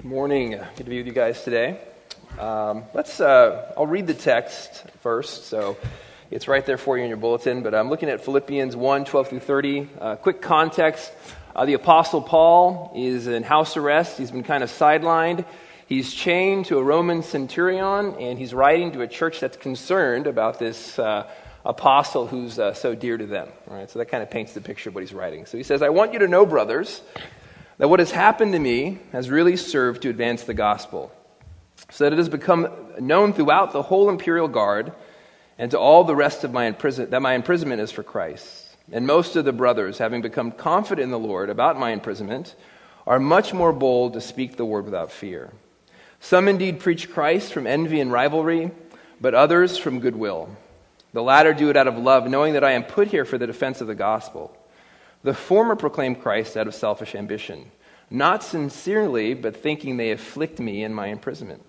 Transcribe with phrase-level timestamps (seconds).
[0.00, 0.52] Good morning.
[0.52, 1.78] Good to be with you guys today.
[2.38, 3.20] Um, let's.
[3.20, 5.44] Uh, I'll read the text first.
[5.44, 5.76] So
[6.30, 7.62] it's right there for you in your bulletin.
[7.62, 9.88] But I'm looking at Philippians 1 12 through 30.
[10.00, 11.12] Uh, quick context
[11.54, 14.16] uh, the Apostle Paul is in house arrest.
[14.16, 15.44] He's been kind of sidelined.
[15.86, 20.58] He's chained to a Roman centurion, and he's writing to a church that's concerned about
[20.58, 21.30] this uh,
[21.66, 23.50] apostle who's uh, so dear to them.
[23.68, 25.44] All right, so that kind of paints the picture of what he's writing.
[25.44, 27.02] So he says, I want you to know, brothers,
[27.80, 31.10] that what has happened to me has really served to advance the gospel,
[31.88, 34.92] so that it has become known throughout the whole imperial guard
[35.58, 38.76] and to all the rest of my imprison- that my imprisonment is for Christ.
[38.92, 42.54] And most of the brothers, having become confident in the Lord about my imprisonment,
[43.06, 45.50] are much more bold to speak the word without fear.
[46.20, 48.72] Some indeed preach Christ from envy and rivalry,
[49.22, 50.50] but others from goodwill.
[51.14, 53.46] The latter do it out of love, knowing that I am put here for the
[53.46, 54.54] defense of the gospel.
[55.22, 57.70] The former proclaim Christ out of selfish ambition,
[58.08, 61.62] not sincerely, but thinking they afflict me in my imprisonment.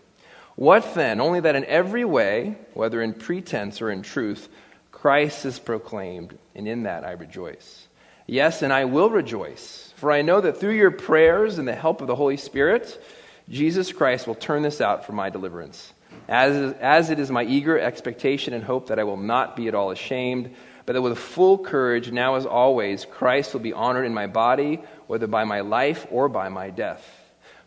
[0.55, 1.19] What then?
[1.19, 4.47] Only that in every way, whether in pretense or in truth,
[4.91, 7.87] Christ is proclaimed, and in that I rejoice.
[8.27, 12.01] Yes, and I will rejoice, for I know that through your prayers and the help
[12.01, 13.03] of the Holy Spirit,
[13.49, 15.91] Jesus Christ will turn this out for my deliverance.
[16.27, 19.75] As, as it is my eager expectation and hope that I will not be at
[19.75, 20.55] all ashamed
[20.91, 24.81] but that with full courage, now as always, Christ will be honored in my body,
[25.07, 27.01] whether by my life or by my death.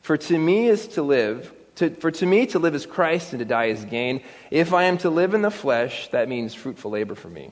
[0.03, 3.39] For to me is to live, to, for to me to live is Christ and
[3.39, 4.23] to die is gain.
[4.51, 7.51] If I am to live in the flesh, that means fruitful labor for me.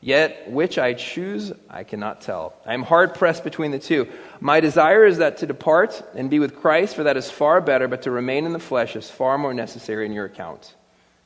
[0.00, 2.56] Yet which I choose, I cannot tell.
[2.66, 4.08] I am hard pressed between the two.
[4.40, 7.86] My desire is that to depart and be with Christ, for that is far better,
[7.86, 10.74] but to remain in the flesh is far more necessary in your account.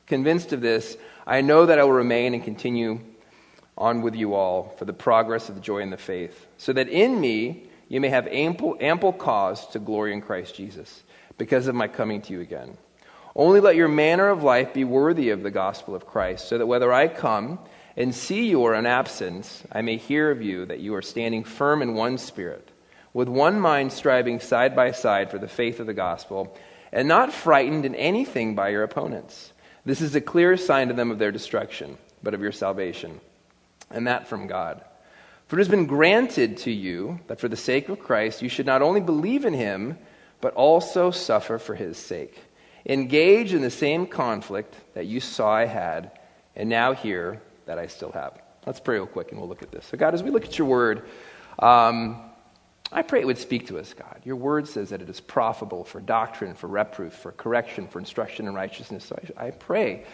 [0.05, 2.99] Convinced of this, I know that I will remain and continue
[3.79, 6.89] on with you all for the progress of the joy in the faith, so that
[6.89, 11.03] in me you may have ample, ample cause to glory in Christ Jesus,
[11.37, 12.77] because of my coming to you again.
[13.35, 16.67] Only let your manner of life be worthy of the gospel of Christ, so that
[16.67, 17.57] whether I come
[17.95, 21.45] and see you or in absence, I may hear of you that you are standing
[21.45, 22.69] firm in one spirit,
[23.13, 26.55] with one mind striving side by side for the faith of the gospel,
[26.91, 29.53] and not frightened in anything by your opponents.
[29.85, 33.21] This is a clear sign to them of their destruction, but of your salvation
[33.91, 34.83] and that from God.
[35.47, 38.65] For it has been granted to you that for the sake of Christ you should
[38.65, 39.97] not only believe in him,
[40.41, 42.37] but also suffer for his sake.
[42.85, 46.11] Engage in the same conflict that you saw I had,
[46.55, 48.39] and now hear that I still have.
[48.65, 49.85] Let's pray real quick and we'll look at this.
[49.85, 51.07] So, God, as we look at your word,
[51.57, 52.21] um,
[52.91, 54.21] I pray it would speak to us, God.
[54.23, 58.47] Your word says that it is profitable for doctrine, for reproof, for correction, for instruction
[58.47, 59.05] in righteousness.
[59.05, 60.05] So I, I pray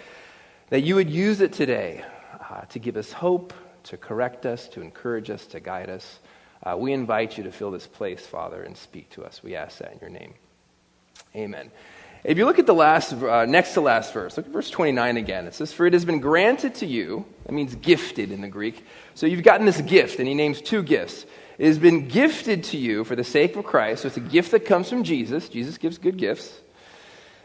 [0.69, 2.03] that you would use it today
[2.49, 3.53] uh, to give us hope,
[3.85, 6.19] to correct us, to encourage us, to guide us.
[6.63, 9.41] Uh, we invite you to fill this place, Father, and speak to us.
[9.43, 10.33] We ask that in your name.
[11.35, 11.71] Amen.
[12.23, 15.17] If you look at the last, uh, next to last verse, look at verse 29
[15.17, 15.45] again.
[15.45, 18.83] It says, For it has been granted to you, that means gifted in the Greek.
[19.13, 21.25] So you've gotten this gift, and he names two gifts.
[21.59, 24.01] It has been gifted to you for the sake of Christ.
[24.01, 25.49] So it's a gift that comes from Jesus.
[25.49, 26.51] Jesus gives good gifts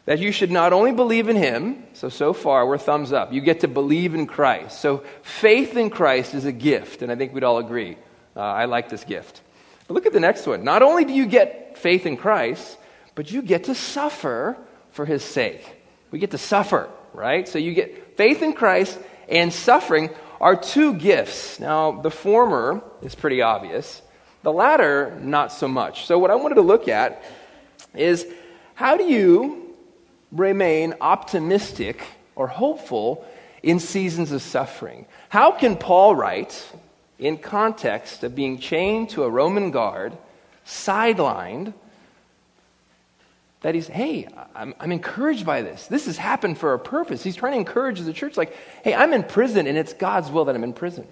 [0.06, 3.32] that you should not only believe in him, so so far we're thumbs up.
[3.32, 4.80] You get to believe in Christ.
[4.80, 7.96] So faith in Christ is a gift, and I think we'd all agree.
[8.36, 9.42] Uh, I like this gift.
[9.86, 10.64] But look at the next one.
[10.64, 12.78] Not only do you get faith in Christ,
[13.14, 14.56] but you get to suffer
[14.92, 15.64] for his sake.
[16.10, 17.46] We get to suffer, right?
[17.46, 20.10] So you get faith in Christ and suffering
[20.40, 21.60] are two gifts.
[21.60, 24.02] Now, the former is pretty obvious,
[24.42, 26.06] the latter, not so much.
[26.06, 27.22] So, what I wanted to look at
[27.94, 28.26] is
[28.74, 29.59] how do you
[30.32, 32.02] remain optimistic
[32.36, 33.24] or hopeful
[33.62, 35.06] in seasons of suffering?
[35.28, 36.66] How can Paul write,
[37.18, 40.16] in context of being chained to a Roman guard,
[40.66, 41.74] sidelined,
[43.60, 45.86] that he's, hey, I'm, I'm, encouraged by this.
[45.86, 47.22] This has happened for a purpose.
[47.22, 50.46] He's trying to encourage the church, like, hey, I'm in prison, and it's God's will
[50.46, 51.06] that I'm in prison.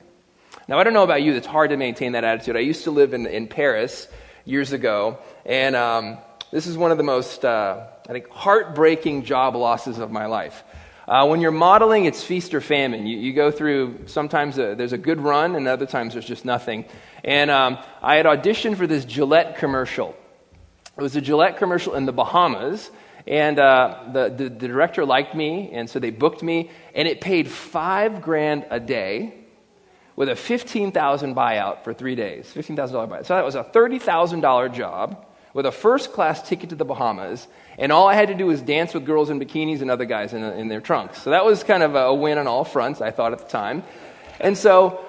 [0.66, 2.56] Now, I don't know about you, it's hard to maintain that attitude.
[2.56, 4.08] I used to live in, in Paris
[4.46, 6.18] years ago, and um,
[6.50, 10.65] this is one of the most, uh, I think, heartbreaking job losses of my life.
[11.06, 13.06] Uh, when you're modeling, it's feast or famine.
[13.06, 16.44] You, you go through, sometimes a, there's a good run, and other times there's just
[16.44, 16.86] nothing.
[17.22, 20.16] And um, I had auditioned for this Gillette commercial.
[20.97, 22.91] It was a Gillette commercial in the Bahamas,
[23.27, 27.21] and uh, the, the, the director liked me, and so they booked me, and it
[27.21, 29.34] paid five grand a day
[30.16, 32.50] with a 15000 buyout for three days.
[32.54, 33.27] $15,000 buyout.
[33.27, 37.47] So that was a $30,000 job with a first class ticket to the Bahamas,
[37.78, 40.34] and all I had to do was dance with girls in bikinis and other guys
[40.34, 41.22] in, in their trunks.
[41.22, 43.84] So that was kind of a win on all fronts, I thought at the time.
[44.41, 45.04] And so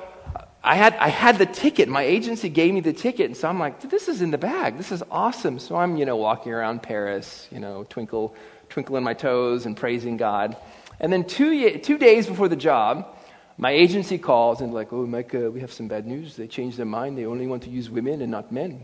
[0.63, 1.89] I had, I had the ticket.
[1.89, 3.25] My agency gave me the ticket.
[3.25, 4.77] And so I'm like, this is in the bag.
[4.77, 5.57] This is awesome.
[5.57, 8.35] So I'm, you know, walking around Paris, you know, twinkle,
[8.69, 10.55] twinkling my toes and praising God.
[10.99, 13.17] And then two, two days before the job,
[13.57, 16.35] my agency calls and like, oh, Mike, uh, we have some bad news.
[16.35, 17.17] They changed their mind.
[17.17, 18.81] They only want to use women and not men.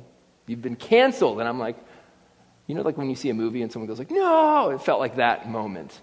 [0.47, 1.39] You've been canceled.
[1.39, 1.77] And I'm like,
[2.67, 4.99] you know, like when you see a movie and someone goes like, no, it felt
[4.99, 5.99] like that moment.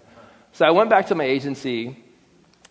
[0.53, 1.97] So I went back to my agency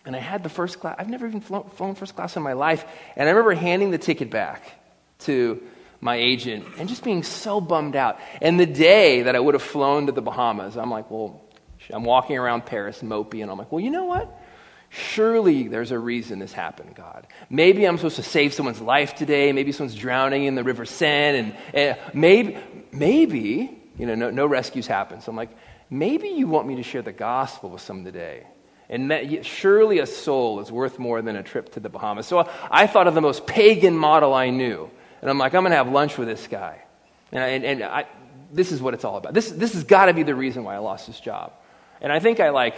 [0.05, 0.95] and I had the first class.
[0.97, 2.85] I've never even flown, first class in my life.
[3.15, 4.73] And I remember handing the ticket back
[5.19, 5.61] to
[6.01, 8.19] my agent and just being so bummed out.
[8.41, 11.41] And the day that I would have flown to the Bahamas, I'm like, well,
[11.89, 14.41] I'm walking around Paris mopey, and I'm like, well, you know what?
[14.89, 17.25] Surely there's a reason this happened, God.
[17.49, 19.51] Maybe I'm supposed to save someone's life today.
[19.51, 21.39] Maybe someone's drowning in the River Seine.
[21.39, 22.57] And, eh, and maybe,
[22.91, 25.21] maybe, you know, no, no rescues happen.
[25.21, 25.55] So I'm like,
[25.89, 28.47] maybe you want me to share the gospel with some today.
[28.89, 32.27] And that, surely a soul is worth more than a trip to the Bahamas.
[32.27, 34.89] So I thought of the most pagan model I knew.
[35.21, 36.83] And I'm like, I'm going to have lunch with this guy.
[37.31, 38.05] And, I, and, I,
[38.51, 39.33] this is what it's all about.
[39.33, 41.53] This, this has got to be the reason why I lost this job.
[42.01, 42.75] And I think I like,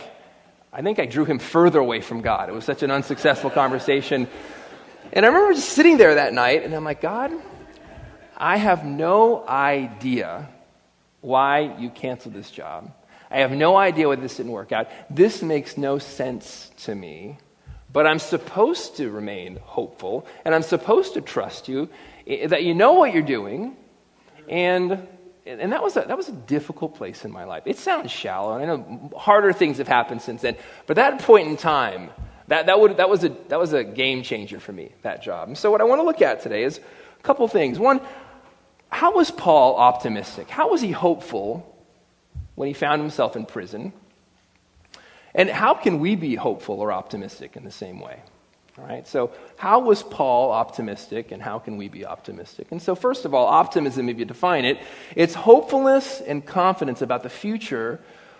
[0.72, 2.50] I think I drew him further away from God.
[2.50, 4.28] It was such an unsuccessful conversation.
[5.12, 7.32] And I remember just sitting there that night, and I'm like, God,
[8.38, 10.50] I have no idea
[11.25, 12.94] why you canceled this job.
[13.31, 14.88] I have no idea why this didn't work out.
[15.10, 17.38] This makes no sense to me,
[17.92, 21.89] but I'm supposed to remain hopeful, and I'm supposed to trust you
[22.27, 23.75] eh, that you know what you're doing,
[24.48, 25.07] and
[25.48, 27.63] and that was, a, that was a difficult place in my life.
[27.68, 30.57] It sounds shallow, and I know harder things have happened since then.
[30.88, 32.10] But that point in time,
[32.48, 35.50] that, that, would, that, was a, that was a game changer for me, that job.
[35.50, 37.78] And so, what I want to look at today is a couple things.
[37.78, 38.01] One,
[38.95, 40.50] how was Paul optimistic?
[40.50, 41.75] How was he hopeful
[42.56, 43.92] when he found himself in prison?
[45.33, 48.21] And how can we be hopeful or optimistic in the same way?
[48.77, 52.68] All right, so how was Paul optimistic and how can we be optimistic?
[52.71, 54.80] And so, first of all, optimism, if you define it,
[55.13, 58.00] it's hopefulness and confidence about the future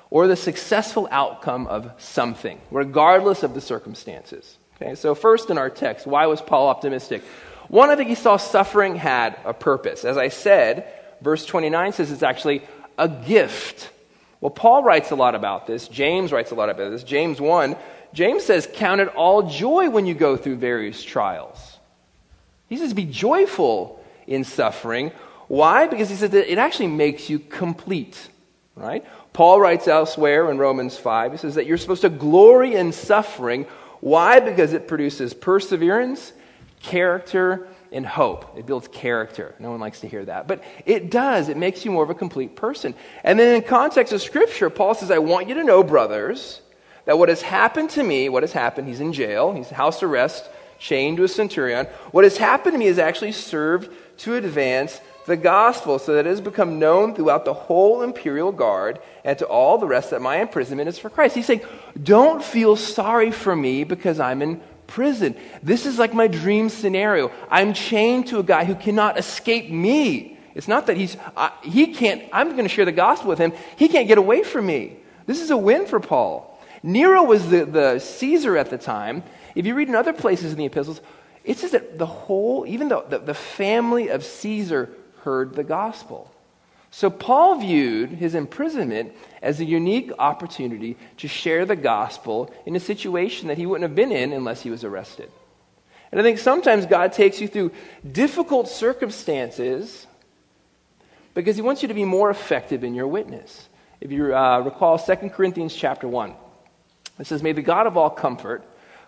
[0.10, 4.58] or the successful outcome of something, regardless of the circumstances.
[4.82, 7.24] Okay, so first in our text, why was Paul optimistic?
[7.68, 10.06] One, I think he saw suffering had a purpose.
[10.06, 10.88] As I said,
[11.22, 12.62] verse 29 says it's actually
[12.98, 13.90] a gift.
[14.42, 15.88] Well, Paul writes a lot about this.
[15.88, 17.04] James writes a lot about this.
[17.04, 17.76] James 1
[18.16, 21.78] James says, Count it all joy when you go through various trials.
[22.70, 25.12] He says, Be joyful in suffering.
[25.48, 25.86] Why?
[25.86, 28.30] Because he says that it actually makes you complete.
[28.74, 29.06] Right?
[29.34, 33.68] Paul writes elsewhere in Romans 5, he says that you're supposed to glory in suffering.
[34.00, 34.40] Why?
[34.40, 36.34] Because it produces perseverance,
[36.82, 38.58] character, and hope.
[38.58, 39.56] It builds character.
[39.58, 40.48] No one likes to hear that.
[40.48, 41.50] But it does.
[41.50, 42.94] It makes you more of a complete person.
[43.24, 46.62] And then in context of Scripture, Paul says, I want you to know, brothers,
[47.06, 50.50] that what has happened to me, what has happened, he's in jail, he's house arrest,
[50.78, 51.86] chained to a centurion.
[52.12, 53.90] What has happened to me has actually served
[54.20, 59.00] to advance the gospel so that it has become known throughout the whole imperial guard
[59.24, 61.34] and to all the rest that my imprisonment is for Christ.
[61.34, 61.62] He's saying,
[62.04, 65.36] don't feel sorry for me because I'm in prison.
[65.64, 67.32] This is like my dream scenario.
[67.50, 70.38] I'm chained to a guy who cannot escape me.
[70.56, 73.54] It's not that he's, uh, he can't, I'm going to share the gospel with him.
[73.76, 74.98] He can't get away from me.
[75.26, 76.60] This is a win for Paul.
[76.82, 79.24] Nero was the, the Caesar at the time.
[79.56, 81.02] If you read in other places in the epistles,
[81.44, 84.90] it says that the whole, even though the, the family of Caesar
[85.24, 86.32] heard the gospel.
[86.96, 89.12] So Paul viewed his imprisonment
[89.42, 93.98] as a unique opportunity to share the gospel in a situation that he wouldn't have
[93.98, 95.30] been in unless he was arrested.
[96.10, 97.74] And I think sometimes God takes you through
[98.10, 100.08] difficult circumstances
[101.34, 103.68] because he wants you to be more effective in your witness.
[104.00, 106.34] If you uh, recall 2 Corinthians chapter 1,
[107.20, 108.64] it says, May the God of all comfort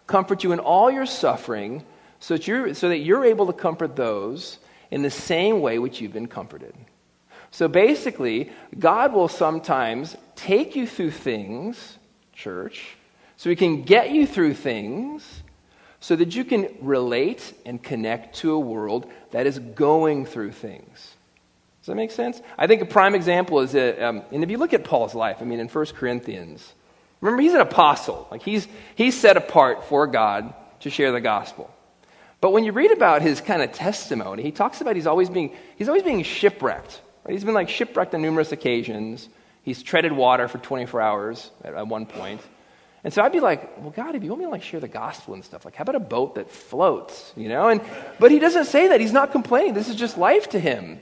[0.08, 1.86] comfort you in all your suffering
[2.20, 4.60] so that you're, so that you're able to comfort those
[4.92, 6.76] in the same way which you've been comforted.
[7.58, 11.98] So basically, God will sometimes take you through things,
[12.32, 12.96] church,
[13.36, 15.42] so He can get you through things
[16.00, 21.16] so that you can relate and connect to a world that is going through things.
[21.82, 22.40] Does that make sense?
[22.60, 25.38] I think a prime example is, that, um, and if you look at Paul's life,
[25.42, 26.74] I mean, in 1 Corinthians,
[27.22, 28.28] Remember, he's an apostle.
[28.30, 31.74] Like he's, he's set apart for God to share the gospel.
[32.40, 35.56] But when you read about his kind of testimony, he talks about he's always being,
[35.76, 37.02] he's always being shipwrecked.
[37.28, 39.30] He's been like shipwrecked on numerous occasions.
[39.64, 42.42] He's treaded water for 24 hours at, at one point.
[43.04, 44.88] And so I'd be like, well, God, if you want me to like share the
[44.88, 47.70] gospel and stuff, like how about a boat that floats, you know?
[47.70, 47.82] And
[48.20, 49.00] but he doesn't say that.
[49.00, 49.74] He's not complaining.
[49.74, 51.00] This is just life to him.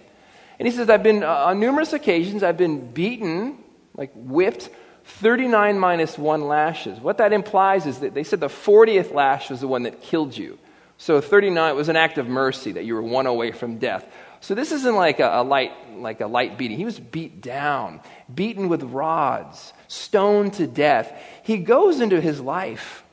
[0.59, 3.57] And he says, I've been uh, on numerous occasions, I've been beaten,
[3.95, 4.69] like whipped
[5.05, 6.99] 39 minus 1 lashes.
[6.99, 10.35] What that implies is that they said the 40th lash was the one that killed
[10.35, 10.57] you.
[10.97, 14.07] So 39 was an act of mercy that you were one away from death.
[14.45, 16.77] So this isn't like a, a, light like a light beating.
[16.77, 17.99] He was beat down,
[18.31, 21.19] beaten with rods, stoned to death.
[21.41, 23.03] He goes into his life,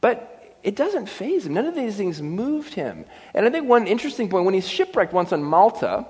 [0.00, 1.54] but it doesn't faze him.
[1.54, 3.04] None of these things moved him.
[3.34, 6.06] And I think one interesting point when he's shipwrecked once on Malta,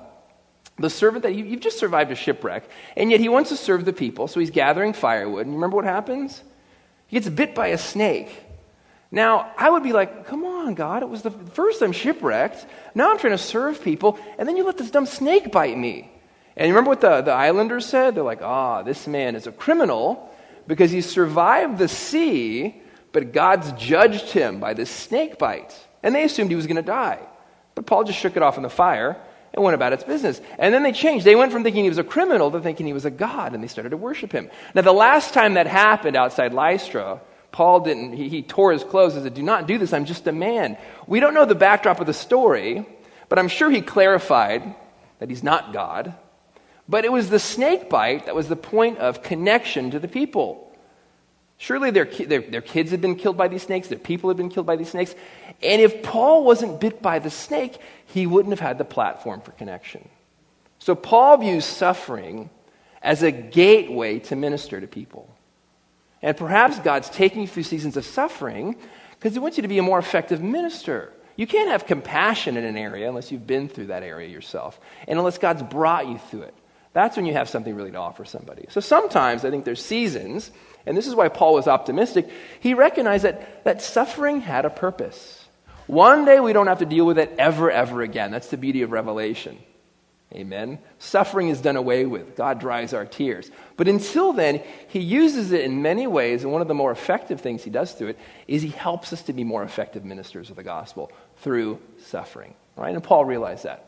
[0.78, 3.92] the servant that you've just survived a shipwreck, and yet he wants to serve the
[3.92, 5.42] people, so he's gathering firewood.
[5.42, 6.42] And you remember what happens?
[7.06, 8.30] He gets bit by a snake.
[9.12, 12.64] Now, I would be like, come on, God, it was the first I'm shipwrecked.
[12.94, 16.10] Now I'm trying to serve people, and then you let this dumb snake bite me.
[16.56, 18.14] And you remember what the, the islanders said?
[18.14, 20.30] They're like, ah, oh, this man is a criminal
[20.66, 22.80] because he survived the sea,
[23.12, 25.74] but God's judged him by this snake bite.
[26.02, 27.18] And they assumed he was going to die.
[27.74, 29.16] But Paul just shook it off in the fire
[29.52, 30.40] and went about its business.
[30.58, 31.24] And then they changed.
[31.24, 33.62] They went from thinking he was a criminal to thinking he was a god, and
[33.62, 34.50] they started to worship him.
[34.74, 37.20] Now, the last time that happened outside Lystra,
[37.52, 40.26] Paul didn't, he, he tore his clothes and said, Do not do this, I'm just
[40.26, 40.76] a man.
[41.06, 42.86] We don't know the backdrop of the story,
[43.28, 44.74] but I'm sure he clarified
[45.18, 46.14] that he's not God.
[46.88, 50.66] But it was the snake bite that was the point of connection to the people.
[51.56, 54.48] Surely their, their, their, kids had been killed by these snakes, their people had been
[54.48, 55.14] killed by these snakes.
[55.62, 59.52] And if Paul wasn't bit by the snake, he wouldn't have had the platform for
[59.52, 60.08] connection.
[60.78, 62.48] So Paul views suffering
[63.02, 65.28] as a gateway to minister to people.
[66.22, 68.76] And perhaps God's taking you through seasons of suffering
[69.12, 71.12] because He wants you to be a more effective minister.
[71.36, 75.18] You can't have compassion in an area unless you've been through that area yourself, and
[75.18, 76.54] unless God's brought you through it.
[76.92, 78.66] That's when you have something really to offer somebody.
[78.68, 80.50] So sometimes I think there's seasons,
[80.86, 82.28] and this is why Paul was optimistic.
[82.58, 85.44] He recognized that, that suffering had a purpose.
[85.86, 88.30] One day we don't have to deal with it ever, ever again.
[88.30, 89.58] That's the beauty of Revelation.
[90.32, 90.78] Amen.
[91.00, 92.36] Suffering is done away with.
[92.36, 93.50] God dries our tears.
[93.76, 97.40] But until then, He uses it in many ways, and one of the more effective
[97.40, 100.56] things He does through it is He helps us to be more effective ministers of
[100.56, 102.54] the gospel through suffering.
[102.76, 102.94] Right?
[102.94, 103.86] And Paul realized that.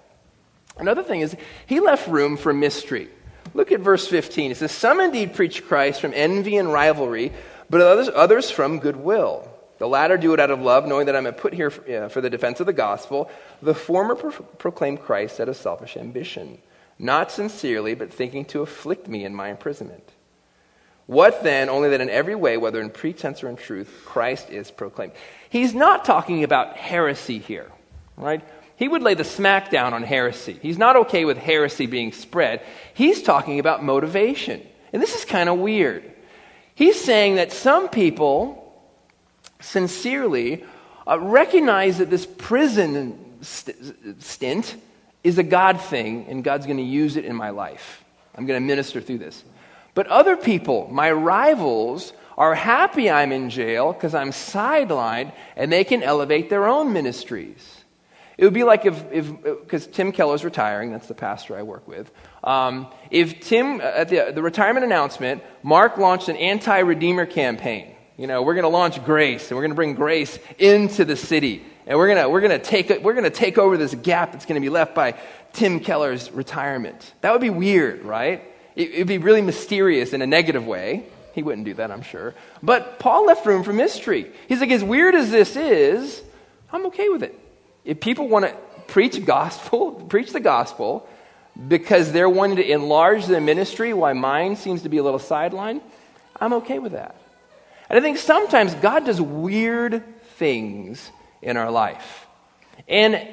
[0.77, 3.09] Another thing is, He left room for mystery.
[3.55, 4.51] Look at verse 15.
[4.51, 7.33] It says, Some indeed preach Christ from envy and rivalry,
[7.71, 9.49] but others, others from goodwill.
[9.83, 12.31] The latter do it out of love, knowing that I'm put here for, for the
[12.31, 13.29] defense of the gospel.
[13.63, 16.59] The former pro- proclaim Christ out of selfish ambition,
[17.01, 20.09] not sincerely, but thinking to afflict me in my imprisonment.
[21.07, 21.69] What then?
[21.69, 25.15] Only that in every way, whether in pretense or in truth, Christ is proclaimed.
[25.51, 27.69] He's not talking about heresy here,
[28.17, 28.45] right?
[28.77, 30.61] He would lay the smackdown on heresy.
[30.63, 32.63] He's not okay with heresy being spread.
[32.95, 34.65] He's talking about motivation.
[34.93, 36.09] And this is kind of weird.
[36.77, 38.62] He's saying that some people
[39.63, 40.65] sincerely
[41.07, 44.77] uh, recognize that this prison st- stint
[45.25, 48.05] is a God thing and God's going to use it in my life.
[48.35, 49.43] I'm going to minister through this.
[49.95, 55.85] But other people, my rivals, are happy I'm in jail because I'm sidelined and they
[55.85, 57.83] can elevate their own ministries.
[58.39, 59.11] It would be like if,
[59.45, 62.11] because Tim Keller's retiring, that's the pastor I work with.
[62.43, 67.92] Um, if Tim, uh, at the, the retirement announcement, Mark launched an anti Redeemer campaign.
[68.17, 71.17] You know, we're going to launch grace and we're going to bring grace into the
[71.17, 71.65] city.
[71.87, 74.33] And we're going to, we're going to take, we're going to take over this gap
[74.33, 75.19] that's going to be left by
[75.53, 77.13] Tim Keller's retirement.
[77.23, 78.43] That would be weird, right?
[78.77, 81.05] It would be really mysterious in a negative way.
[81.35, 82.35] He wouldn't do that, I'm sure.
[82.63, 84.31] But Paul left room for mystery.
[84.49, 86.23] He's like, as weird as this is,
[86.71, 87.39] I'm okay with it.
[87.85, 88.55] If people want to
[88.87, 91.09] preach gospel, preach the gospel,
[91.69, 95.81] because they're wanting to enlarge their ministry why mine seems to be a little sidelined,
[96.41, 97.17] I'm okay with that.
[97.93, 100.03] And I think sometimes God does weird
[100.37, 101.11] things
[101.43, 102.27] in our life.
[102.89, 103.29] And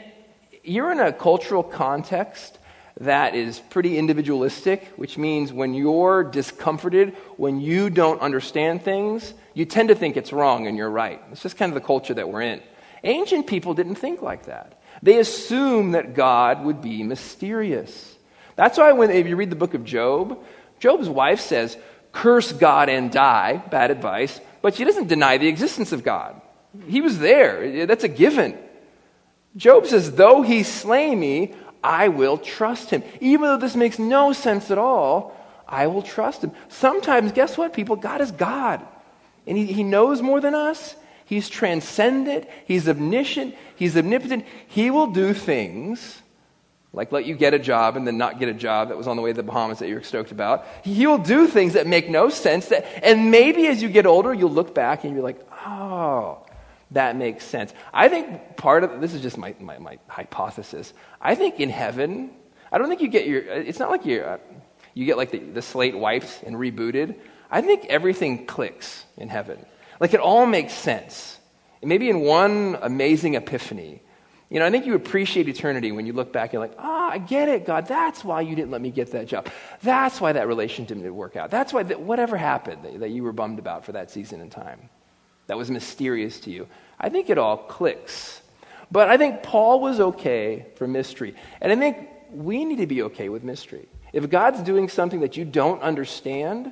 [0.64, 2.60] you're in a cultural context
[3.00, 9.64] that is pretty individualistic, which means when you're discomforted, when you don't understand things, you
[9.64, 11.22] tend to think it's wrong and you're right.
[11.32, 12.62] It's just kind of the culture that we're in.
[13.06, 14.82] Ancient people didn't think like that.
[15.02, 18.14] They assumed that God would be mysterious.
[18.58, 20.44] That's why when if you read the book of Job,
[20.80, 21.78] Job's wife says,
[22.12, 26.42] curse God and die, bad advice, but she doesn't deny the existence of God.
[26.88, 27.86] He was there.
[27.86, 28.58] That's a given.
[29.56, 33.04] Job says, Though he slay me, I will trust him.
[33.20, 35.36] Even though this makes no sense at all,
[35.68, 36.52] I will trust him.
[36.68, 37.96] Sometimes, guess what, people?
[37.96, 38.86] God is God.
[39.48, 40.96] And he, he knows more than us.
[41.26, 42.48] He's transcendent.
[42.66, 43.56] He's omniscient.
[43.76, 44.46] He's omnipotent.
[44.68, 46.22] He will do things
[46.92, 49.16] like let you get a job and then not get a job that was on
[49.16, 50.66] the way to the Bahamas that you're stoked about.
[50.84, 52.68] He'll do things that make no sense.
[52.68, 56.46] That, and maybe as you get older, you'll look back and you're like, oh,
[56.92, 57.74] that makes sense.
[57.94, 60.94] I think part of this is just my, my, my hypothesis.
[61.22, 62.32] I think in heaven,
[62.72, 64.38] I don't think you get your, it's not like you, uh,
[64.96, 67.16] you get like the, the slate wiped and rebooted.
[67.52, 69.64] I think everything clicks in heaven.
[70.00, 71.38] Like it all makes sense.
[71.84, 74.02] maybe in one amazing epiphany.
[74.50, 77.08] You know, I think you appreciate eternity when you look back and you're like, ah,
[77.08, 77.88] oh, I get it, God.
[77.88, 79.48] That's why you didn't let me get that job.
[79.84, 81.52] That's why that relationship didn't work out.
[81.52, 84.50] That's why that, whatever happened that, that you were bummed about for that season in
[84.50, 84.90] time,
[85.46, 86.68] that was mysterious to you.
[87.00, 88.42] I think it all clicks.
[88.92, 91.36] But I think Paul was okay for mystery.
[91.62, 93.88] And I think we need to be okay with mystery.
[94.14, 96.72] If God's doing something that you don't understand,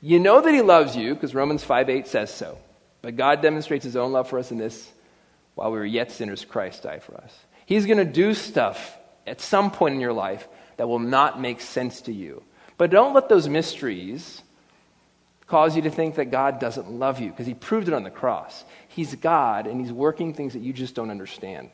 [0.00, 2.56] you know that He loves you because Romans 5 8 says so.
[3.02, 4.90] But God demonstrates His own love for us in this
[5.54, 7.32] while we were yet sinners, Christ died for us.
[7.66, 11.60] He's going to do stuff at some point in your life that will not make
[11.60, 12.42] sense to you.
[12.78, 14.42] But don't let those mysteries
[15.46, 18.10] cause you to think that God doesn't love you because He proved it on the
[18.10, 18.64] cross.
[18.88, 21.70] He's God and He's working things that you just don't understand.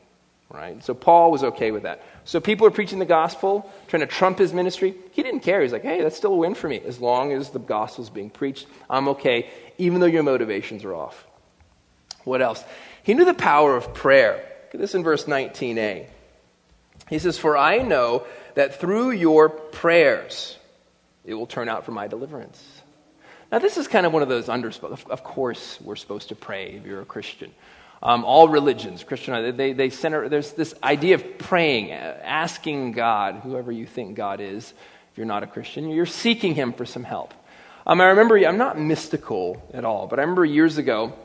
[0.51, 0.83] Right?
[0.83, 2.01] So Paul was okay with that.
[2.25, 4.95] So people are preaching the gospel, trying to trump his ministry.
[5.11, 5.61] He didn't care.
[5.61, 6.81] He's like, hey, that's still a win for me.
[6.83, 11.27] As long as the gospel's being preached, I'm okay, even though your motivations are off.
[12.23, 12.63] What else?
[13.09, 14.33] He knew the power of prayer.
[14.33, 16.05] Look at this in verse 19a.
[17.09, 20.55] He says, For I know that through your prayers
[21.25, 22.63] it will turn out for my deliverance.
[23.51, 25.09] Now, this is kind of one of those underspoken.
[25.09, 27.51] Of course, we're supposed to pray if you're a Christian.
[28.03, 33.71] Um, all religions, Christian, they, they center, there's this idea of praying, asking God, whoever
[33.71, 34.71] you think God is,
[35.11, 37.33] if you're not a Christian, you're seeking Him for some help.
[37.87, 41.15] Um, I remember, I'm not mystical at all, but I remember years ago,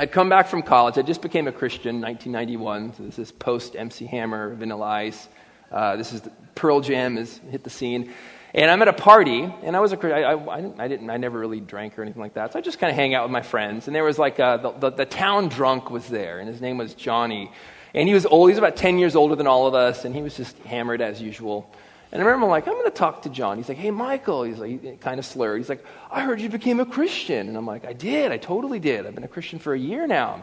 [0.00, 0.96] I'd come back from college.
[0.96, 2.94] I just became a Christian 1991.
[2.94, 5.28] So this is post MC Hammer, Vanilla Ice.
[5.72, 8.12] Uh, this is the, Pearl Jam has hit the scene.
[8.54, 11.36] And I'm at a party, and I was a I, I, I didn't I never
[11.36, 13.42] really drank or anything like that, so I just kind of hang out with my
[13.42, 13.88] friends.
[13.88, 16.60] And there was like a, uh, the, the, the town drunk was there, and his
[16.60, 17.50] name was Johnny,
[17.92, 18.48] and he was old.
[18.48, 21.02] He was about 10 years older than all of us, and he was just hammered
[21.02, 21.68] as usual.
[22.10, 23.58] And I remember I'm like, I'm going to talk to John.
[23.58, 24.42] He's like, hey, Michael.
[24.42, 25.58] He's like, kind of slurred.
[25.58, 27.48] He's like, I heard you became a Christian.
[27.48, 28.32] And I'm like, I did.
[28.32, 29.06] I totally did.
[29.06, 30.42] I've been a Christian for a year now.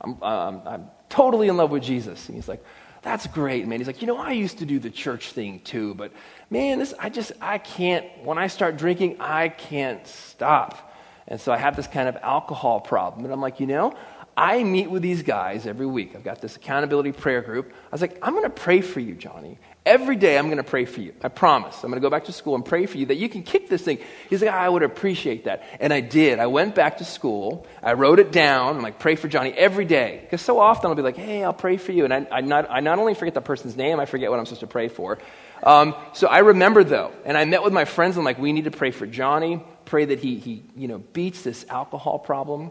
[0.00, 2.28] I'm, I'm, um, I'm totally in love with Jesus.
[2.28, 2.64] And he's like,
[3.02, 3.80] that's great, man.
[3.80, 6.12] He's like, you know, I used to do the church thing too, but
[6.50, 10.92] man, this, I just, I can't, when I start drinking, I can't stop.
[11.26, 13.24] And so I have this kind of alcohol problem.
[13.24, 13.94] And I'm like, you know,
[14.40, 16.16] I meet with these guys every week.
[16.16, 17.70] I've got this accountability prayer group.
[17.74, 19.58] I was like, I'm going to pray for you, Johnny.
[19.84, 21.12] Every day I'm going to pray for you.
[21.22, 21.84] I promise.
[21.84, 23.68] I'm going to go back to school and pray for you that you can kick
[23.68, 23.98] this thing.
[24.30, 25.64] He's like, I would appreciate that.
[25.78, 26.38] And I did.
[26.38, 27.66] I went back to school.
[27.82, 28.76] I wrote it down.
[28.76, 30.20] I'm like, pray for Johnny every day.
[30.22, 32.06] Because so often I'll be like, hey, I'll pray for you.
[32.06, 34.46] And I, I, not, I not only forget the person's name, I forget what I'm
[34.46, 35.18] supposed to pray for.
[35.62, 37.12] Um, so I remember though.
[37.26, 38.16] And I met with my friends.
[38.16, 39.62] I'm like, we need to pray for Johnny.
[39.84, 42.70] Pray that he, he you know, beats this alcohol problem.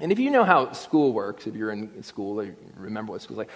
[0.00, 3.38] And if you know how school works, if you're in school, you remember what school's
[3.38, 3.50] like.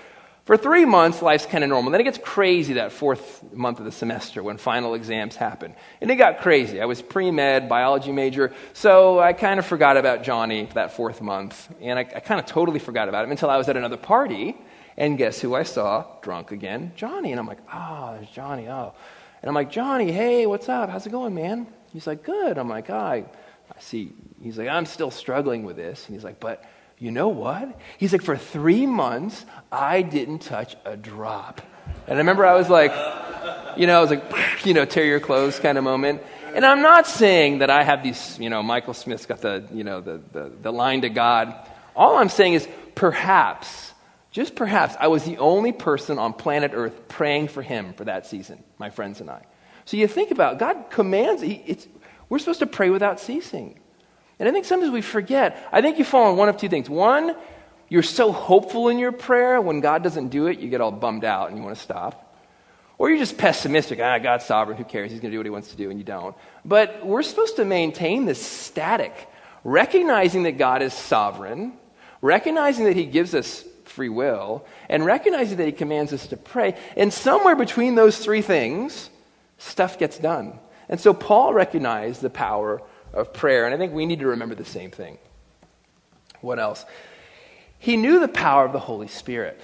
[0.44, 1.90] For three months, life's kind of normal.
[1.90, 5.74] Then it gets crazy that fourth month of the semester when final exams happen.
[6.02, 6.82] And it got crazy.
[6.82, 11.22] I was pre med, biology major, so I kind of forgot about Johnny that fourth
[11.22, 11.74] month.
[11.80, 14.54] And I, I kind of totally forgot about him until I was at another party.
[14.98, 16.92] And guess who I saw drunk again?
[16.94, 17.30] Johnny.
[17.30, 18.68] And I'm like, oh, there's Johnny.
[18.68, 18.92] Oh.
[19.40, 20.90] And I'm like, Johnny, hey, what's up?
[20.90, 21.66] How's it going, man?
[21.92, 22.58] He's like, good.
[22.58, 23.24] I'm like, oh,
[23.70, 24.12] I, see.
[24.42, 26.06] He's like, I'm still struggling with this.
[26.06, 26.64] And he's like, but
[26.98, 27.78] you know what?
[27.98, 31.60] He's like, for three months, I didn't touch a drop.
[32.06, 32.92] And I remember I was like,
[33.76, 34.24] you know, I was like,
[34.66, 36.22] you know, tear your clothes kind of moment.
[36.54, 39.82] And I'm not saying that I have these, you know, Michael Smith's got the, you
[39.82, 41.54] know, the, the, the line to God.
[41.96, 43.92] All I'm saying is perhaps,
[44.30, 48.26] just perhaps, I was the only person on planet Earth praying for him for that
[48.26, 49.42] season, my friends and I.
[49.84, 51.88] So you think about God commands, he, it's,
[52.28, 53.78] we're supposed to pray without ceasing.
[54.38, 55.68] And I think sometimes we forget.
[55.72, 56.88] I think you fall on one of two things.
[56.90, 57.36] One,
[57.88, 61.24] you're so hopeful in your prayer, when God doesn't do it, you get all bummed
[61.24, 62.20] out and you want to stop.
[62.96, 64.00] Or you're just pessimistic.
[64.00, 64.78] Ah, God's sovereign.
[64.78, 65.10] Who cares?
[65.10, 66.34] He's going to do what he wants to do, and you don't.
[66.64, 69.28] But we're supposed to maintain this static,
[69.64, 71.72] recognizing that God is sovereign,
[72.20, 76.76] recognizing that he gives us free will, and recognizing that he commands us to pray.
[76.96, 79.10] And somewhere between those three things,
[79.58, 80.58] stuff gets done.
[80.88, 83.66] And so Paul recognized the power of prayer.
[83.66, 85.18] And I think we need to remember the same thing.
[86.40, 86.84] What else?
[87.78, 89.60] He knew the power of the Holy Spirit.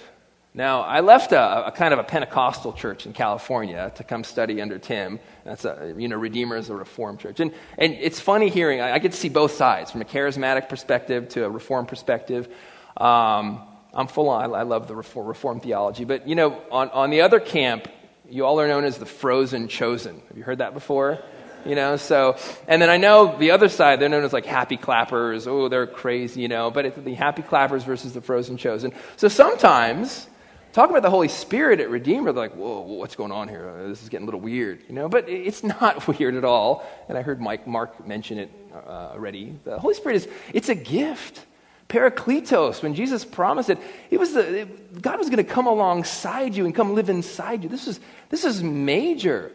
[0.53, 4.61] Now, I left a, a, kind of a Pentecostal church in California to come study
[4.61, 5.21] under Tim.
[5.45, 7.39] That's a, you know, Redeemer is a Reformed church.
[7.39, 10.69] And, and it's funny hearing, I, I get to see both sides, from a charismatic
[10.69, 12.49] perspective to a Reformed perspective.
[12.97, 13.63] Um,
[13.95, 16.05] I'm full on, I, love the reform, reform, theology.
[16.05, 17.89] But, you know, on, on the other camp,
[18.31, 20.23] you all are known as the frozen chosen.
[20.29, 21.21] Have you heard that before?
[21.67, 22.37] you know so
[22.69, 25.47] and then i know the other side they're known as like happy clappers.
[25.47, 28.93] Oh they're crazy you know but it's the happy clappers versus the frozen chosen.
[29.17, 30.27] So sometimes
[30.73, 33.89] talk about the holy spirit at redeemer they're like whoa what's going on here?
[33.89, 36.87] This is getting a little weird you know but it's not weird at all.
[37.09, 39.55] And i heard mike mark mention it uh, already.
[39.65, 41.45] The holy spirit is it's a gift
[41.91, 43.79] Parakletos, when Jesus promised it,
[44.11, 47.65] it was the, it, God was going to come alongside you and come live inside
[47.65, 47.69] you.
[47.69, 47.99] This is,
[48.31, 49.51] this is major.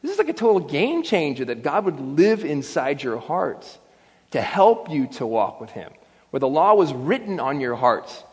[0.00, 3.78] This is like a total game changer that God would live inside your hearts
[4.30, 5.92] to help you to walk with Him,
[6.30, 8.24] where the law was written on your hearts.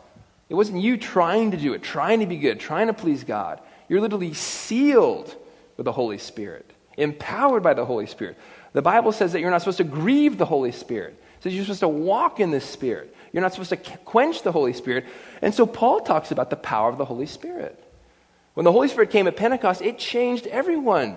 [0.48, 3.60] It wasn't you trying to do it, trying to be good, trying to please God.
[3.90, 5.34] You're literally sealed
[5.76, 8.38] with the Holy Spirit, empowered by the Holy Spirit.
[8.72, 11.20] The Bible says that you're not supposed to grieve the Holy Spirit.
[11.38, 13.14] It says you're supposed to walk in the Spirit.
[13.34, 15.06] You're not supposed to quench the Holy Spirit.
[15.42, 17.76] And so Paul talks about the power of the Holy Spirit.
[18.54, 21.16] When the Holy Spirit came at Pentecost, it changed everyone.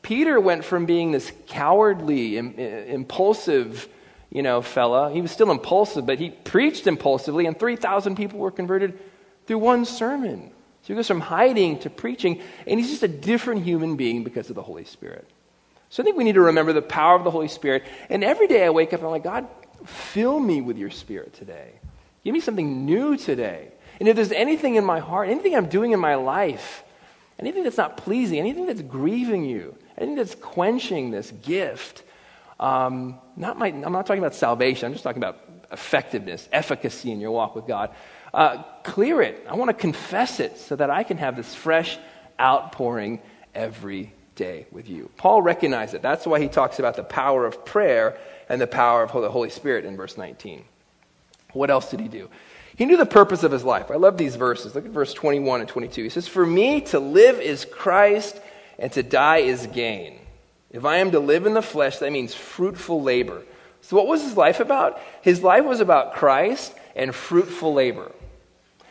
[0.00, 3.88] Peter went from being this cowardly, Im- impulsive,
[4.30, 5.10] you know, fella.
[5.10, 8.96] He was still impulsive, but he preached impulsively, and 3,000 people were converted
[9.48, 10.52] through one sermon.
[10.82, 14.50] So he goes from hiding to preaching, and he's just a different human being because
[14.50, 15.26] of the Holy Spirit.
[15.90, 17.82] So I think we need to remember the power of the Holy Spirit.
[18.08, 19.48] And every day I wake up and I'm like, God,
[19.86, 21.72] Fill me with your spirit today.
[22.24, 23.70] Give me something new today.
[24.00, 26.82] And if there's anything in my heart, anything I'm doing in my life,
[27.38, 32.02] anything that's not pleasing, anything that's grieving you, anything that's quenching this gift,
[32.58, 37.20] um, not my, I'm not talking about salvation, I'm just talking about effectiveness, efficacy in
[37.20, 37.94] your walk with God.
[38.34, 39.46] Uh, clear it.
[39.48, 41.98] I want to confess it so that I can have this fresh
[42.40, 43.20] outpouring
[43.54, 45.10] every day with you.
[45.16, 46.02] Paul recognized it.
[46.02, 48.16] That's why he talks about the power of prayer
[48.48, 50.64] and the power of the Holy Spirit in verse 19.
[51.52, 52.28] What else did he do?
[52.76, 53.90] He knew the purpose of his life.
[53.90, 54.74] I love these verses.
[54.74, 56.02] Look at verse 21 and 22.
[56.04, 58.38] He says, For me to live is Christ,
[58.78, 60.18] and to die is gain.
[60.70, 63.42] If I am to live in the flesh, that means fruitful labor.
[63.80, 65.00] So, what was his life about?
[65.22, 68.12] His life was about Christ and fruitful labor.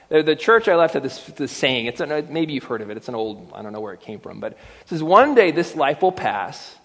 [0.10, 1.88] The, the church I left had this, this saying.
[1.88, 2.98] It's an, maybe you've heard of it.
[2.98, 5.52] It's an old, I don't know where it came from, but it says, One day
[5.52, 6.76] this life will pass,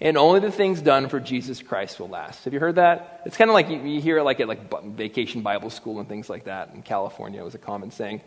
[0.00, 2.44] and only the things done for Jesus Christ will last.
[2.44, 3.22] Have you heard that?
[3.26, 6.08] It's kind of like you, you hear it like at like vacation Bible school and
[6.08, 7.40] things like that in California.
[7.40, 8.22] It was a common saying.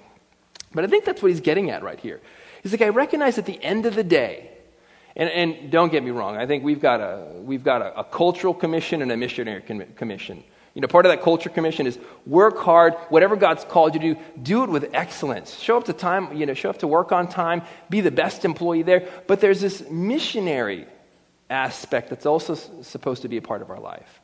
[0.74, 2.22] But I think that's what he's getting at right here.
[2.62, 4.50] He's like, I recognize at the end of the day,
[5.16, 8.04] and, and don't get me wrong, I think we've got a, we've got a, a
[8.04, 10.44] cultural commission and a missionary com- commission.
[10.74, 14.14] You know, part of that culture commission is work hard, whatever God's called you to
[14.16, 15.60] do, do it with excellence.
[15.60, 18.44] Show up to time, you know, show up to work on time, be the best
[18.44, 19.08] employee there.
[19.28, 20.88] But there's this missionary
[21.50, 24.22] aspect that's also supposed to be a part of our life.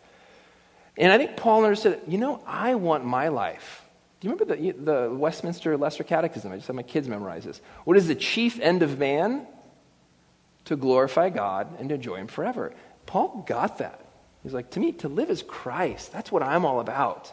[0.98, 3.86] And I think Paul understood, you know, I want my life.
[4.20, 6.52] Do you remember the, the Westminster Lesser Catechism?
[6.52, 7.62] I just had my kids memorize this.
[7.86, 9.46] What is the chief end of man?
[10.66, 12.74] To glorify God and to enjoy Him forever.
[13.06, 14.06] Paul got that.
[14.44, 16.14] He's like, to me, to live is Christ.
[16.14, 17.32] That's what I'm all about.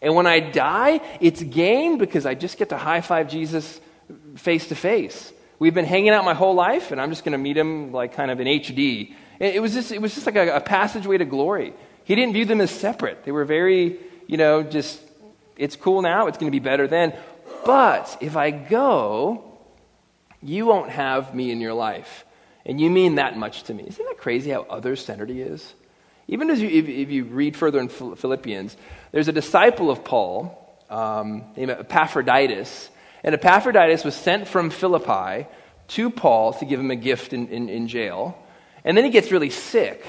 [0.00, 3.80] And when I die, it's gain because I just get to high five Jesus
[4.36, 5.32] face to face.
[5.58, 8.14] We've been hanging out my whole life, and I'm just going to meet him like
[8.14, 11.24] kind of in HD it was just, it was just like a, a passageway to
[11.24, 11.74] glory.
[12.04, 13.24] He didn't view them as separate.
[13.24, 15.00] They were very, you know, just,
[15.56, 17.12] it's cool now, it's going to be better then.
[17.64, 19.58] But if I go,
[20.40, 22.24] you won't have me in your life.
[22.64, 23.84] And you mean that much to me.
[23.84, 25.74] Isn't that crazy how other centered he is?
[26.28, 28.76] Even as you, if, if, you read further in Philippians,
[29.10, 30.58] there's a disciple of Paul
[30.88, 32.90] um, named Epaphroditus.
[33.24, 35.46] And Epaphroditus was sent from Philippi
[35.88, 38.38] to Paul to give him a gift in, in, in jail.
[38.84, 40.04] And then he gets really sick.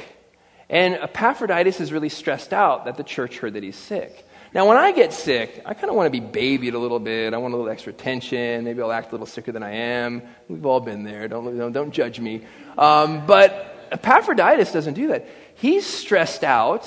[0.70, 4.26] And Epaphroditus is really stressed out that the church heard that he's sick.
[4.54, 7.34] Now, when I get sick, I kind of want to be babied a little bit.
[7.34, 8.64] I want a little extra attention.
[8.64, 10.22] Maybe I'll act a little sicker than I am.
[10.48, 11.28] We've all been there.
[11.28, 12.46] Don't, don't, don't judge me.
[12.78, 15.28] Um, but Epaphroditus doesn't do that.
[15.64, 16.86] He's stressed out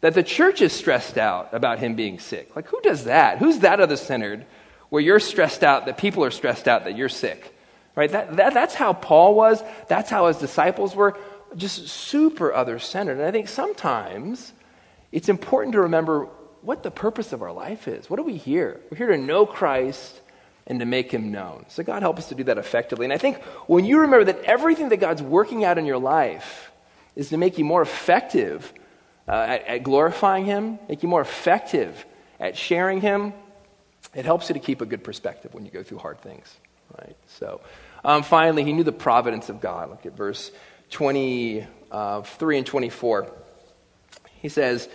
[0.00, 2.56] that the church is stressed out about him being sick.
[2.56, 3.38] Like, who does that?
[3.38, 4.44] Who's that other centered
[4.88, 7.56] where you're stressed out that people are stressed out that you're sick?
[7.94, 8.10] Right?
[8.10, 9.62] That, that, that's how Paul was.
[9.86, 11.16] That's how his disciples were.
[11.54, 13.18] Just super other centered.
[13.18, 14.52] And I think sometimes
[15.12, 16.24] it's important to remember
[16.62, 18.10] what the purpose of our life is.
[18.10, 18.80] What are we here?
[18.90, 20.20] We're here to know Christ
[20.66, 21.66] and to make him known.
[21.68, 23.06] So God help us to do that effectively.
[23.06, 26.71] And I think when you remember that everything that God's working out in your life
[27.16, 28.72] is to make you more effective
[29.28, 32.04] uh, at, at glorifying him, make you more effective
[32.40, 33.32] at sharing him,
[34.14, 36.54] it helps you to keep a good perspective when you go through hard things.
[36.98, 37.16] Right?
[37.38, 37.60] So,
[38.04, 39.90] um, finally, he knew the providence of God.
[39.90, 40.50] Look at verse
[40.90, 43.32] 23 uh, and 24.
[44.40, 44.88] He says,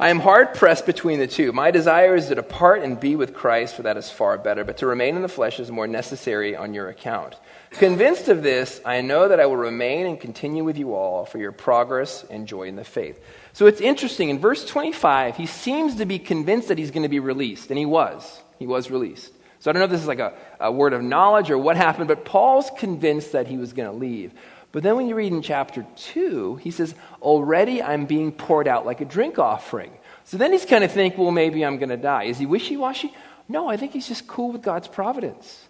[0.00, 1.52] I am hard pressed between the two.
[1.52, 4.78] My desire is to depart and be with Christ, for that is far better, but
[4.78, 7.36] to remain in the flesh is more necessary on your account.
[7.72, 11.36] Convinced of this, I know that I will remain and continue with you all for
[11.36, 13.22] your progress and joy in the faith.
[13.52, 14.30] So it's interesting.
[14.30, 17.78] In verse 25, he seems to be convinced that he's going to be released, and
[17.78, 18.40] he was.
[18.58, 19.34] He was released.
[19.58, 21.76] So I don't know if this is like a, a word of knowledge or what
[21.76, 24.32] happened, but Paul's convinced that he was going to leave.
[24.72, 28.86] But then when you read in chapter 2, he says, Already I'm being poured out
[28.86, 29.92] like a drink offering.
[30.24, 32.24] So then he's kind of thinking, well, maybe I'm going to die.
[32.24, 33.12] Is he wishy washy?
[33.48, 35.66] No, I think he's just cool with God's providence.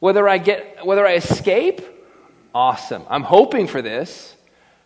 [0.00, 1.80] Whether I get, whether I escape,
[2.54, 3.04] awesome.
[3.08, 4.36] I'm hoping for this.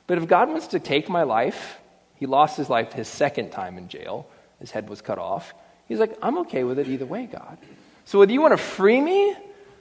[0.06, 1.78] But if God wants to take my life,
[2.14, 4.28] he lost his life his second time in jail.
[4.60, 5.52] His head was cut off.
[5.88, 7.58] He's like, I'm okay with it either way, God.
[8.04, 9.34] So whether you want to free me,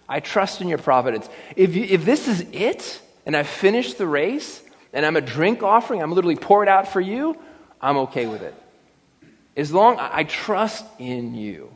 [0.08, 1.30] I trust in your providence.
[1.56, 4.62] If, you, if this is it, and I've finished the race,
[4.94, 7.38] and I'm a drink offering, I'm literally poured out for you,
[7.82, 8.56] I'm okay with it.
[9.56, 11.72] As long I, I trust in you.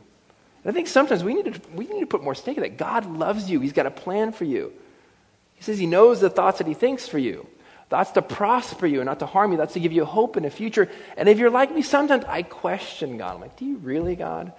[0.62, 2.78] And I think sometimes we need, to, we need to put more stake in that.
[2.78, 3.60] God loves you.
[3.60, 4.72] He's got a plan for you.
[5.54, 7.46] He says he knows the thoughts that he thinks for you.
[7.90, 9.58] That's to prosper you and not to harm you.
[9.58, 10.90] That's to give you hope in a future.
[11.16, 13.34] And if you're like me, sometimes I question God.
[13.34, 14.52] I'm like, do you really, God?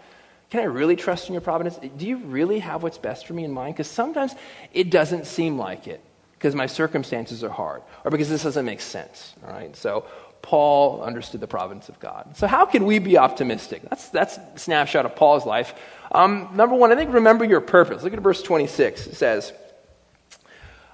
[0.51, 1.77] Can I really trust in your providence?
[1.97, 3.73] Do you really have what's best for me in mind?
[3.73, 4.35] Because sometimes
[4.73, 6.01] it doesn't seem like it
[6.37, 9.33] because my circumstances are hard or because this doesn't make sense.
[9.45, 9.75] All right?
[9.75, 10.05] So
[10.41, 12.37] Paul understood the providence of God.
[12.37, 13.81] So how can we be optimistic?
[13.89, 15.73] That's, that's a snapshot of Paul's life.
[16.11, 18.03] Um, number one, I think remember your purpose.
[18.03, 19.07] Look at verse 26.
[19.07, 19.53] It says,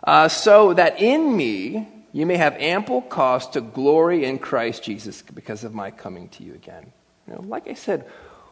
[0.03, 5.21] uh, So that in me you may have ample cause to glory in Christ Jesus
[5.21, 6.91] because of my coming to you again.
[7.27, 8.09] You know, like I said,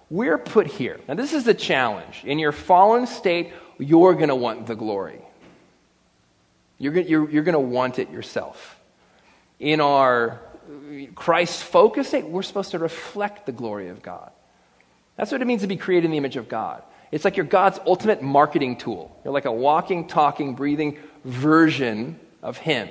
[0.10, 1.00] we're put here.
[1.08, 2.24] Now, this is the challenge.
[2.26, 5.22] In your fallen state, you're going to want the glory.
[6.80, 8.80] You're, you're, you're going to want it yourself.
[9.60, 10.40] In our
[11.14, 14.32] Christ state, we're supposed to reflect the glory of God.
[15.18, 16.82] That's what it means to be created in the image of God.
[17.12, 19.20] It's like you're God's ultimate marketing tool.
[19.24, 22.88] You're like a walking, talking, breathing version of Him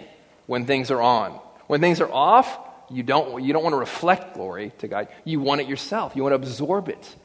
[0.46, 1.32] when things are on.
[1.68, 2.58] When things are off,
[2.90, 5.08] you don't, you don't want to reflect glory to God.
[5.24, 6.16] You want it yourself.
[6.16, 7.16] You want to absorb it.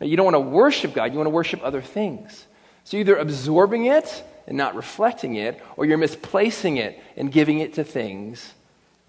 [0.00, 1.12] You don't want to worship God.
[1.12, 2.46] You want to worship other things.
[2.84, 7.74] So either absorbing it and not reflecting it, or you're misplacing it and giving it
[7.74, 8.52] to things,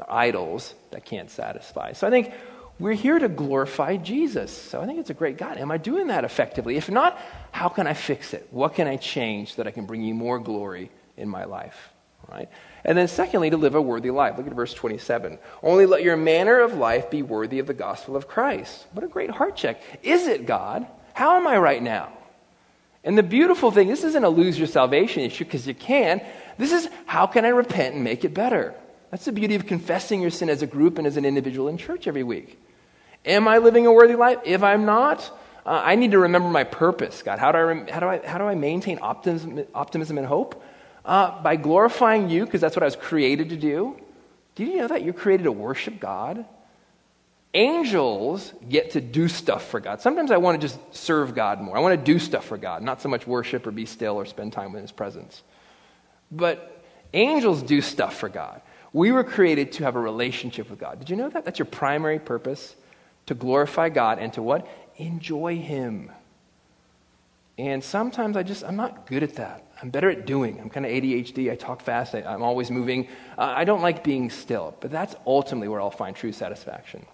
[0.08, 1.94] idols, that can't satisfy.
[1.94, 2.32] So I think
[2.78, 4.56] we're here to glorify Jesus.
[4.56, 5.58] So I think it's a great God.
[5.58, 6.78] Am I doing that effectively?
[6.78, 7.20] If not,
[7.52, 8.48] how can I fix it?
[8.52, 11.90] What can I change so that I can bring you more glory in my life?
[12.30, 12.48] Right?
[12.86, 14.38] And then, secondly, to live a worthy life.
[14.38, 15.40] Look at verse 27.
[15.64, 18.86] Only let your manner of life be worthy of the gospel of Christ.
[18.94, 19.82] What a great heart check.
[20.04, 20.86] Is it God?
[21.14, 22.14] How am I right now?
[23.04, 26.22] And the beautiful thing, this isn't a lose your salvation issue because you can.
[26.58, 28.76] This is how can I repent and make it better?
[29.10, 31.78] That's the beauty of confessing your sin as a group and as an individual in
[31.78, 32.60] church every week.
[33.26, 34.40] Am I living a worthy life?
[34.46, 35.22] If I'm not,
[35.66, 37.40] uh, I need to remember my purpose, God.
[37.40, 40.64] How do I, how do I, how do I maintain optimism, optimism and hope?
[41.04, 44.00] Uh, by glorifying you, because that's what I was created to do.
[44.56, 45.04] Did you know that?
[45.04, 46.46] You're created to worship God.
[47.54, 50.00] Angels get to do stuff for God.
[50.00, 51.76] Sometimes I want to just serve God more.
[51.76, 54.26] I want to do stuff for God, not so much worship or be still or
[54.26, 55.44] spend time in His presence.
[56.32, 56.82] But
[57.14, 58.62] angels do stuff for God.
[58.94, 61.00] We were created to have a relationship with God.
[61.00, 61.44] Did you know that?
[61.44, 62.76] That's your primary purpose
[63.26, 64.66] to glorify God and to what?
[64.96, 66.10] Enjoy Him.
[67.58, 69.66] And sometimes I just, I'm not good at that.
[69.82, 70.58] I'm better at doing.
[70.62, 71.52] I'm kind of ADHD.
[71.52, 72.16] I talk fast.
[72.16, 73.10] I, am always moving.
[73.38, 74.74] Uh, I don't like being still.
[74.80, 77.06] But that's ultimately where I'll find true satisfaction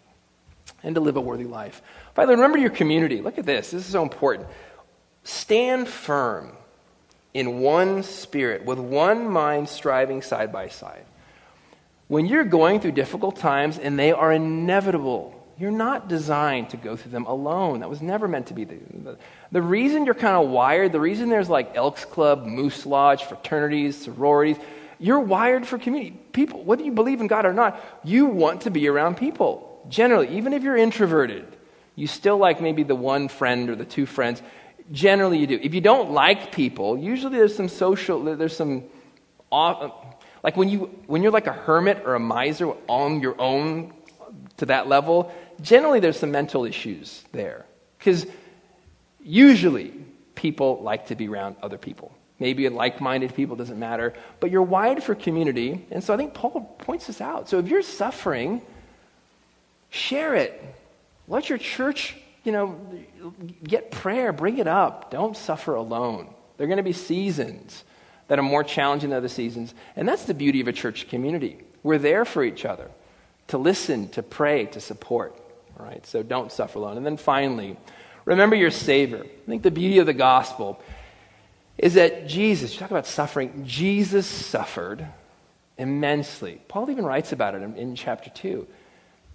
[0.84, 1.82] and to live a worthy life.
[2.16, 3.22] Finally, remember your community.
[3.22, 3.72] Look at this.
[3.72, 4.48] This is so important.
[5.24, 6.56] Stand firm
[7.34, 11.06] in one spirit, with one mind striving side by side.
[12.08, 16.96] When you're going through difficult times, and they are inevitable, you're not designed to go
[16.96, 17.82] through them alone.
[17.82, 19.18] That was never meant to be the, the,
[19.52, 23.98] the reason you're kind of wired, the reason there's like Elks Club, Moose Lodge, fraternities,
[23.98, 24.58] sororities,
[25.00, 26.18] you're wired for community.
[26.32, 29.67] People, whether you believe in God or not, you want to be around people.
[29.90, 31.46] Generally, even if you're introverted,
[31.96, 34.42] you still like maybe the one friend or the two friends.
[34.92, 35.60] Generally, you do.
[35.62, 38.84] If you don't like people, usually there's some social, there's some,
[39.52, 43.94] like when you when you're like a hermit or a miser on your own
[44.58, 47.66] to that level, generally there's some mental issues there.
[47.98, 48.28] Because
[49.22, 49.94] usually
[50.36, 52.12] people like to be around other people.
[52.40, 54.14] Maybe like minded people, doesn't matter.
[54.40, 55.86] But you're wired for community.
[55.90, 57.50] And so I think Paul points this out.
[57.50, 58.62] So if you're suffering,
[59.90, 60.62] share it.
[61.28, 62.80] Let your church, you know,
[63.64, 65.12] get prayer, bring it up.
[65.12, 66.34] Don't suffer alone.
[66.58, 67.84] There are going to be seasons
[68.28, 69.74] that are more challenging than other seasons.
[69.96, 71.60] And that's the beauty of a church community.
[71.84, 72.90] We're there for each other
[73.48, 75.36] to listen, to pray, to support.
[75.80, 76.98] All right, so don't suffer alone.
[76.98, 77.78] And then finally,
[78.26, 79.24] remember your Savior.
[79.24, 80.82] I think the beauty of the gospel
[81.78, 85.06] is that Jesus, you talk about suffering, Jesus suffered
[85.78, 86.60] immensely.
[86.68, 88.68] Paul even writes about it in, in chapter 2.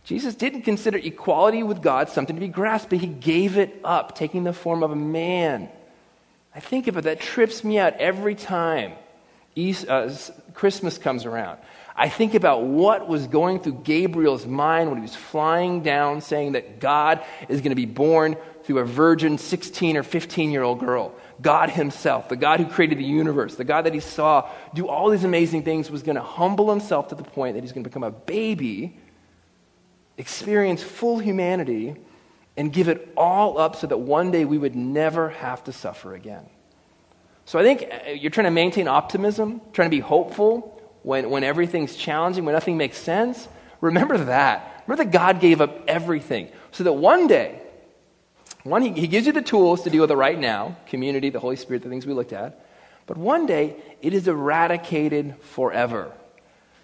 [0.04, 4.16] Jesus didn't consider equality with God something to be grasped, but he gave it up,
[4.16, 5.68] taking the form of a man.
[6.54, 8.92] I think of it, that trips me out every time
[9.54, 10.10] East, uh,
[10.54, 11.58] Christmas comes around.
[11.94, 16.52] I think about what was going through Gabriel's mind when he was flying down saying
[16.52, 20.80] that God is going to be born through a virgin 16 or 15 year old
[20.80, 21.14] girl.
[21.42, 25.10] God Himself, the God who created the universe, the God that He saw do all
[25.10, 27.90] these amazing things, was going to humble Himself to the point that He's going to
[27.90, 28.96] become a baby,
[30.16, 31.96] experience full humanity,
[32.56, 36.14] and give it all up so that one day we would never have to suffer
[36.14, 36.44] again.
[37.44, 41.44] So I think uh, you're trying to maintain optimism, trying to be hopeful when, when
[41.44, 43.48] everything's challenging, when nothing makes sense.
[43.80, 44.84] Remember that.
[44.86, 47.60] Remember that God gave up everything so that one day,
[48.62, 51.40] one, he, he gives you the tools to deal with it right now community, the
[51.40, 52.66] Holy Spirit, the things we looked at.
[53.06, 56.12] But one day, it is eradicated forever.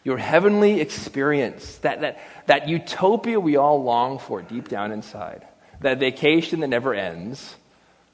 [0.09, 5.47] Your heavenly experience, that, that, that utopia we all long for deep down inside,
[5.83, 7.55] that vacation that never ends,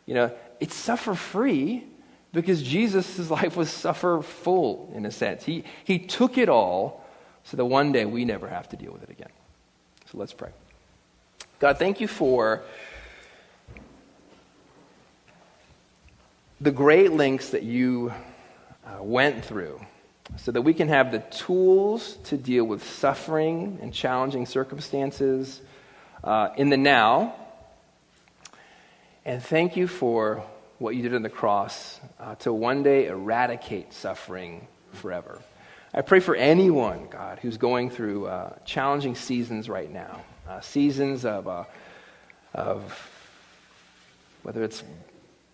[0.04, 1.85] you know, it's suffer free
[2.33, 5.44] because Jesus' life was suffer full in a sense.
[5.44, 7.07] He, he took it all
[7.44, 9.30] so that one day we never have to deal with it again.
[10.11, 10.50] So let's pray.
[11.61, 12.64] God, thank you for
[16.61, 18.12] the great lengths that you
[18.85, 19.78] uh, went through
[20.37, 25.60] so that we can have the tools to deal with suffering and challenging circumstances
[26.22, 27.34] uh, in the now.
[29.24, 30.42] And thank you for
[30.78, 35.40] what you did on the cross uh, to one day eradicate suffering forever.
[35.92, 41.24] I pray for anyone, God, who's going through uh, challenging seasons right now, uh, seasons
[41.24, 41.64] of, uh,
[42.52, 43.10] of
[44.42, 44.82] whether it's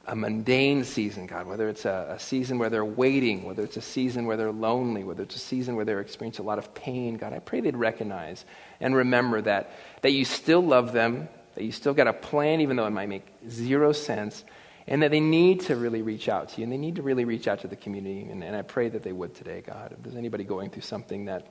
[0.06, 3.82] a mundane season, God, whether it's a, a, season where they're waiting, whether it's a
[3.82, 7.16] season where they're lonely, whether it's a season where they're experiencing a lot of pain,
[7.16, 8.44] God, I pray they'd recognize
[8.80, 12.76] and remember that, that you still love them, that you still got a plan, even
[12.76, 14.44] though it might make zero sense,
[14.86, 17.26] and that they need to really reach out to you, and they need to really
[17.26, 18.22] reach out to the community.
[18.30, 19.92] And, and I pray that they would today, God.
[19.92, 21.46] If there's anybody going through something that,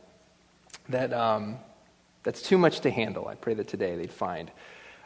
[0.89, 1.59] that, um,
[2.23, 4.51] that's too much to handle, I pray that today they'd find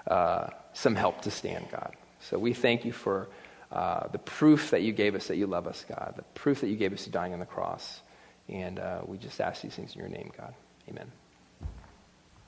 [0.08, 1.95] uh, some help to stand, God.
[2.29, 3.27] So we thank you for
[3.71, 6.67] uh, the proof that you gave us that you love us, God, the proof that
[6.67, 8.01] you gave us dying on the cross.
[8.47, 10.53] And uh, we just ask these things in your name, God.
[10.89, 11.12] Amen.